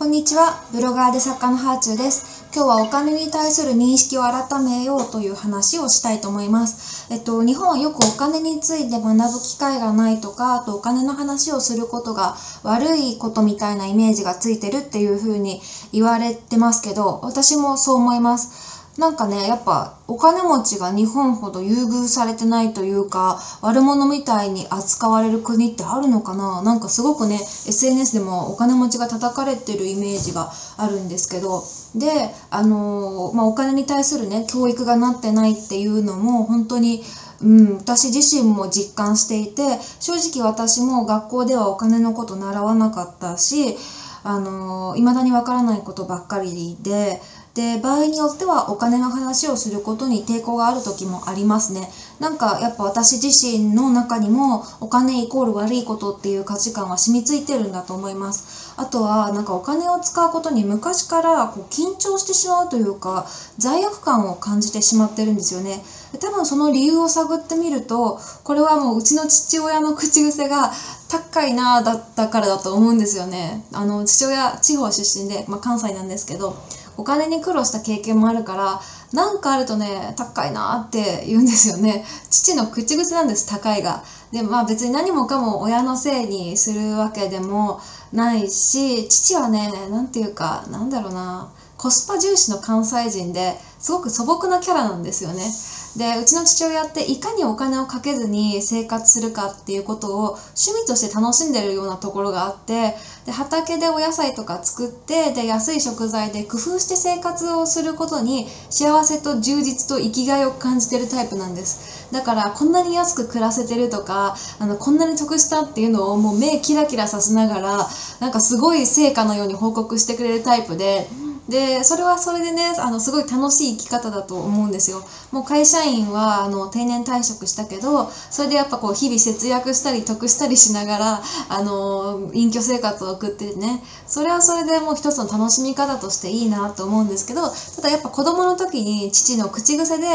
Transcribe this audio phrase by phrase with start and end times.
[0.00, 0.64] こんにちは。
[0.72, 2.46] ブロガーで作家のハーチューです。
[2.54, 7.12] 今日はお金に対する認識を改めようという話をしたいと思います。
[7.12, 15.60] えっと、日本はよくお金について学ぶ機会がないとか、あとお金の話をすることが悪いことみたいなイメージがついてるっていうふうに
[15.92, 18.79] 言われてますけど、私もそう思います。
[18.98, 26.60] なんかね、やっぱお金持ちが日本ほど優遇されてないというか、悪者みたいに扱われる国ってあるのかな？
[26.62, 31.62] なんかすごくね、SNS でもお金持ちが叩かれてるイメージがあるんですけど、
[31.94, 37.02] で、あのーまあ、お金に対するね、教育がなってないっていうのも本当に
[37.42, 43.78] うん、私自身も実感していて正直私も学校ではお金のこと習わなかったし
[44.22, 47.18] あの未だにわからないことばっかりで
[47.54, 51.90] で場合によってはお金の話をすることに抵抗がある時もありますね。
[52.20, 58.74] なんかやっぱ私自身の中にもお金イコール悪いことっていう価値観は染みついてるんだと思います。
[58.76, 63.26] あとはなんかお金を使うことに昔からこう緊張してしまうというか
[63.58, 65.82] 罪悪感を感じてしまってるんですよね。
[66.20, 70.72] 多分その理由を探ってみるとこれはもううちの父親の口癖が
[71.08, 73.64] 高いなだったからだと思うんですよね。
[73.72, 76.56] あの父親地方出身で、まあ、関西なんですけど
[77.00, 78.80] お金に苦労した経験もあるから
[79.14, 82.04] なんかあるとね高いなって言うんですよね。
[82.30, 84.04] 父の口癖なんです高いが。
[84.32, 87.80] でまあ別に何もかも親のせいにするわけでも
[88.12, 91.48] ないし父はね何て言うかなんだろうな。
[91.80, 95.50] コスパ重視の関西人ですごく素朴なキャラなんですよね。
[95.96, 112.12] でうちの父親っていかにお金をかけずに生活するかっていうことを趣味として楽しんでるようなところがあってで畑でお野菜とか作ってで安い食材で工夫して生活をすることに幸せと充実と生きがいを感じてるタイプなんです。
[112.12, 117.88] だからこんなに安く暮らせてるとかあのこんなに得したっていうのをもう目キラキラさせながら
[118.20, 121.08] なんかすごい成果のように報告してくれるタイプで
[121.50, 125.02] でそれはそれでねあのすごい楽しい生き方だと思うんですよ。
[125.32, 133.82] もう会社員はあの定年退職したけどそれでやっぱこう日々節約したり得したりしながらあの隠居生活を送ってね。
[134.06, 140.06] それはそれでもう一つの楽しみ方としていいなと思うんですけどただやっぱ子供の時に父の口癖で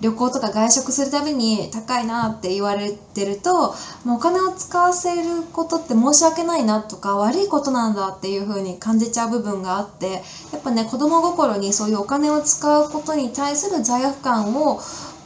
[0.00, 10.22] 旅行とか外食するたびに高いなって言われてるともうお金を使わせることって申し訳ないなとか悪いことなんだっていう風に感じちゃう部分があって
[10.52, 14.80] やっぱね子供心にそういうお金を使うことに対する罪悪感を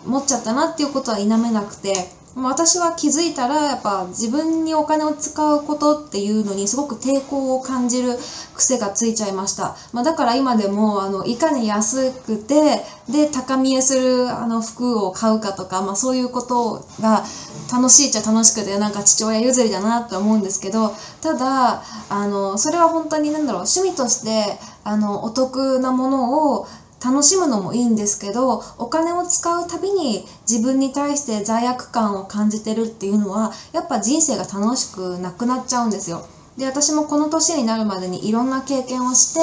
[0.07, 1.93] 持っちゃったなっていうことは否めなくて
[2.35, 8.17] 私は気づいたらやっぱ自分にお金を使うことっていうのにすごく抵抗を感じる
[8.55, 17.23] 癖がついちゃいました、まあ、だから今でもあのいかに安くてで高見えするあの服を買うかとか、まあ、そういうことが
[17.71, 26.67] 楽しいっちゃ楽しくてなんか父親譲りだなと思うんですけどただあのそれは本当に何だろう趣味としてあのお得なものを
[27.05, 36.27] 楽しむのもいいんですけどお金を使うたびに自分に対して罪悪感を感じてるっていうのはやっぱ人生が楽しくなくなっちゃうんですよ。
[36.59, 39.41] で私もこの年になるまでにいろんな経験をして、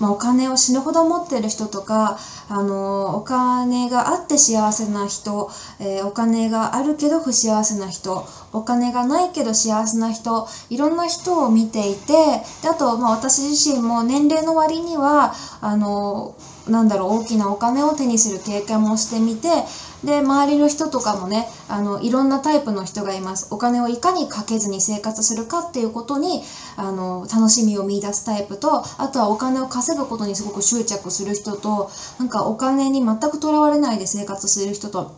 [0.00, 2.18] まあ、お金を死ぬほど持ってる人とか
[2.48, 5.50] あのお金があって幸せな人、
[5.80, 12.12] えー、お金があるけど不幸せな人お金がないけど幸せな人いろんな人を見ていて
[12.62, 16.34] であと、まあ、私自身も年齢の割にはあの
[16.68, 19.48] なんだろう大きなお金を手にする経験もしてみて
[20.04, 23.46] で周りの人とかもねあのいろんなタイプの人がいます。
[23.50, 26.42] お金をいかにかけずに生活するかっていうことに
[26.76, 31.88] あの楽しみを見いだすタイプとあとはお金を稼ぐことにすごく執着する人と
[32.18, 35.08] なんかお金に全くとらわれないで生活する人と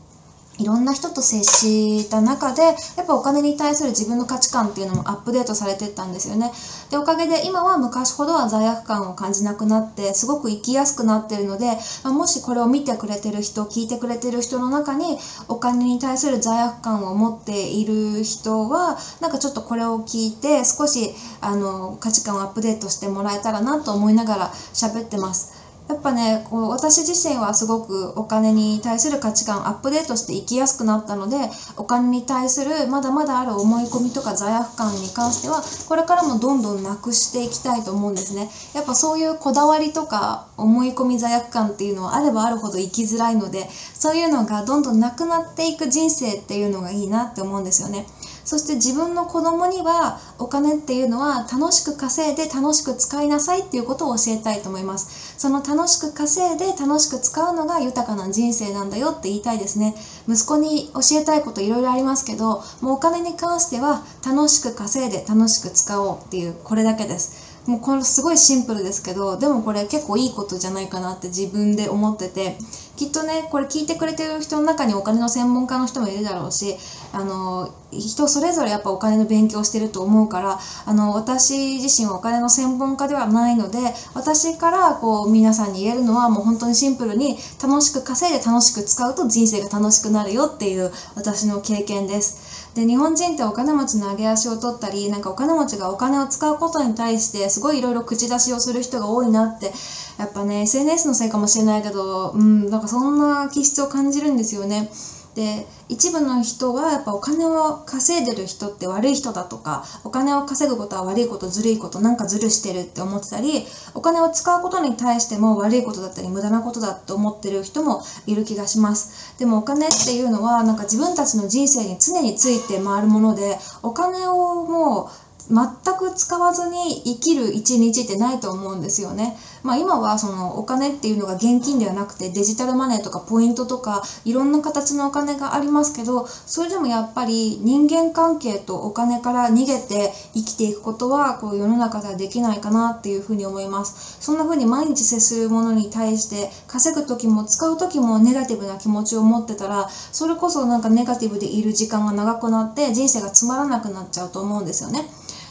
[0.59, 6.51] いろんな人と接した中でやっぱお金に対する自分の価値観っていうのもアップデートされてったんですよね。
[6.91, 25.68] でおかげで今は昔ほどは罪悪感を感じなくなってすごく生きやすくなってるのでもしこれを見てくれてる人聞いてくれてる人の中にお金に対する罪悪感を持っている人はなんかちょっとこれを聞いて少しあの価値観をアップデートしてもらえたらなと思いながら喋ってます。
[25.89, 31.37] やっぱねこう私自身はすごくお金に対する価値観アップデートして生きやすくなったので
[31.79, 38.51] お金に対するまだまだある思い込みとか罪悪感に関してはこれからもどんどんなくしていきたいと思うんですね。
[38.75, 48.07] やっぱそういうこだわりとか思い込み罪悪感っていうのはあればあるほど生きづらいのでそういうのがどんどんなくなっていく人生っていうのがいいなって思うんですよね。
[48.49, 55.35] そして自分の子供にはお金っていうのは楽しく稼いで楽しく使いなさいっていうことを教えたいと思います。
[55.37, 59.95] その楽しく稼いで楽しく使うのが豊かな人生なんだよって言いたいですね。
[60.27, 67.59] 息子に教えたいこといろいろありますけどもうお金に関しては楽しく稼いで楽しく使おうっていうこれだけです。
[67.67, 72.57] もうこれすごいシンプルですけどでもこれ結構いいことじゃないかなって自分で思ってて。
[72.99, 76.77] きっとねこれ聞いてくれてる人の中にお金の専門家の人もいるだろうし
[77.13, 92.69] あの人それぞれやっぱお金の勉強してると思うからあの私自身はお金の専門家ではないので私からこう皆さんに言えるのはもう本当にシンプルに楽しく稼いで楽しく使うと人生が楽しくなるよっていう私の経験です。
[92.75, 99.73] で日本人ってお金持ちの上げ足を取ったりなんかお金持ちがお金を使うことに対してすごいいろいろ口出しをする人が多いなって
[100.19, 104.91] やっぱね SNS のせいかもしれないけどうんなんかそんな気質を感じるんですよね。
[105.39, 113.65] で一部の人はやっぱお金を稼いでる人って悪い人だとかお金を稼ぐことは悪いことずるいことなんかずるしてるって思ってたり
[113.95, 129.37] お金を使うことに対しても悪いことだったり無駄なことだって思ってる人もいる気がしますでもお金っていうのはなんか自分たちの人生に常について回るものでお金をもう全く使わずに生きる一日ってないと思うんですよね。
[129.63, 144.17] まあ、今はそのお金っていうのが現金ではなくてデジタルマネーとかポイントとかいろんな形のお金がありますけどそれでもやっぱり人間関係とお金から逃げて生きていくことはこう世の中ではできないかなっていうふうに思います。
[144.21, 155.09] そんなふうに毎日接するものに対して稼ぐ時も使う時もネガティブな気持ちを持ってたらそれこそなんかネガティブでいる時間が長くなって人生がつまらなくなっちゃうと思うんですよね。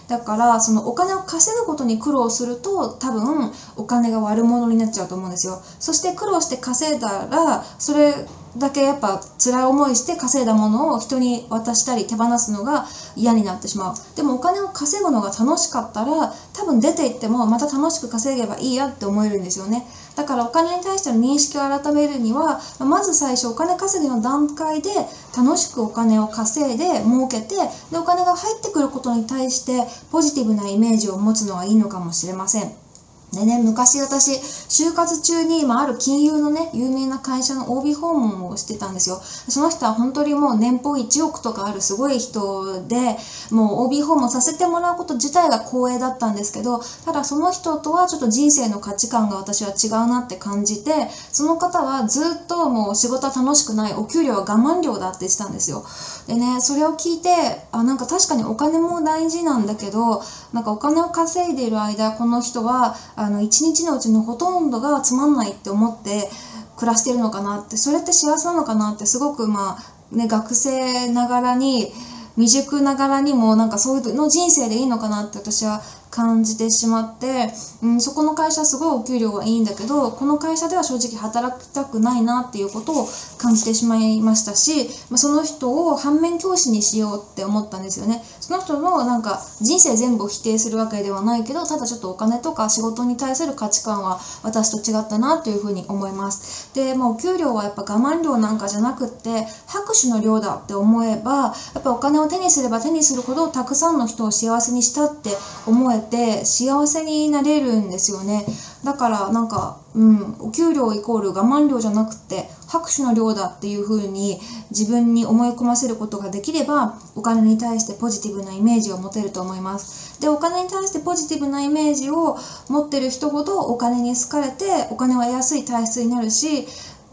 [0.08, 5.62] だからそのお金を稼ぐことに苦労すると多分お金が悪者になっちゃうと思うんですよ。
[5.80, 8.26] そして苦労して稼いだらそれ
[8.58, 13.94] だけやっぱ辛い思いして稼いだものを人に渡したり手放すのが嫌になってしまう。
[14.16, 19.86] でもお金を稼ぐのが楽しかったら多分出て行ってもまた楽しく稼げばいいやって思えるんですよね。
[20.18, 24.90] だからお金に対しての認識を改めるにはまず最初お金稼ぎの段階で
[25.38, 27.54] 楽しくお金を稼いで儲けて
[27.92, 32.87] でお金が入ってくることに対してポジティブなイメージを持つのはいいのかもしれません。
[33.34, 39.22] でね、昔私、就活中に、まあ、ある金融のね、有名な会社の OB 訪問をしてたんですよ。
[39.22, 43.18] その人は本当にもう年俸1億とかあるすごい人で、
[43.52, 55.84] もう OB 訪問させてもらうこと自体が光栄だったんですけど、ただその人とはちょっと人生の価値観が私は違うなって感じて、その方はずっともう仕事は楽しくない、お給料は我慢料だって言ってたんですよ。
[56.28, 66.30] でね、それを聞いて、あ、なんか確かにお金も大事なんだけど、なんかお金を稼いでいる間、この人は、あの一日のうちのほとんどがつまんないって思って
[66.78, 69.78] 暮らしてるのかなってそれって幸せなのかなってすごくま
[70.12, 71.92] あね学生ながらに
[72.36, 75.82] 未熟ながらにもなんかそういうの人生でいいのかなって私は
[76.18, 77.54] 感じてしまって、
[77.84, 88.24] うん、そこの会社すごいお給料はいいんだけどこの会社では正直働きたくないなっていうことを感じてしまいましたし、まあ、その人を反面教師にしようって思ったんですよね。
[88.40, 96.74] その人のなんか人生全部を否定するわけではないけどただちょっとお金とか仕事に対する価値観は私と違ったなというふうに思います。
[96.74, 105.30] で、まあ、お給料はやっぱ我慢料なんかじゃなくって拍手の量だって思えばやっぱお金を手にすれば手にするほどたくさんの人を幸せにしたって
[105.68, 106.07] 思えて
[106.46, 108.46] 幸せになれるんですよね。
[108.84, 114.40] だからなんか、うん、お給料イコール我慢量じゃなくて拍手の量だっていう風に
[114.70, 120.22] 自分に思い込ませることができればお金に対してポジティブなイメージを持てると思います。
[120.22, 122.38] でお金に対してポジティブなイメージを
[122.70, 126.66] 持ってる人ほどお金に好かれてお金は安い体質になるし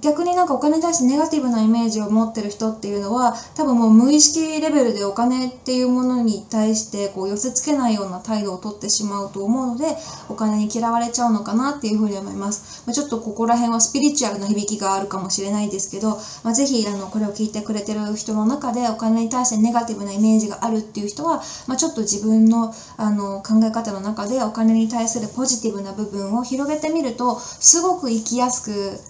[0.04, 9.96] 逆になんかお金に対してネガティブなイメージを持ってる人っていうのは多分もう無意識レベルでお金っていうものに対してこう寄せ付けないような態度をとってしまうと思うので
[10.28, 28.64] お金に嫌われちゃうのかなっていうふうに思います、まあ、ちょっとここら辺はスピリチュアルな響きがあるかもしれないですけど、まあ、ぜひあのこれを聞いてくれてる人の中でお金に対してネガティブなイメージがあるっていう人は、まあ、ちょっと自分のあの考え方の中でお金に対するポジティブな部分を広げてみるとすごく生きやす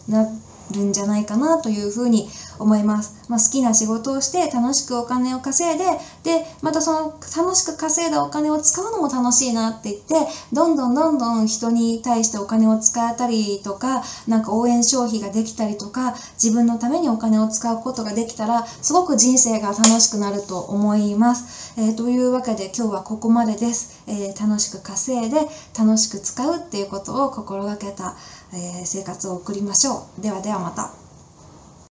[0.06, 3.24] くなってるんじゃないかなというふうに思います。
[3.28, 5.84] まあ、好きな仕事をして楽しくお金を稼いで、
[6.22, 10.14] で、またその楽しく稼いだお金を使うのも楽しいなって言って、
[10.52, 21.74] どんどんどんどん人に対してお金を使えたりとか、なんか応援消費ができたりとか、自分のためにお金を使うことができたら、すごく人生が楽しくなると思います。
[21.76, 24.02] えー、というわけで今日はここまでです。
[24.06, 25.36] えー、楽しく稼いで
[25.78, 28.16] 楽しく使うっていうことを心がけた、
[28.52, 30.22] えー、生活を送りましょう。
[30.22, 31.03] ではではまた。